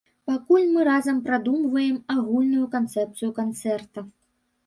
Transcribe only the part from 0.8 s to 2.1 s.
разам прадумваем